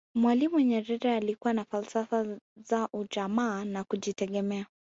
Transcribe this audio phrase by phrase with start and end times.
[0.15, 2.37] mwalimu nyerere alikuwa na falsafa
[2.69, 4.65] za ujamaa na kujitegemea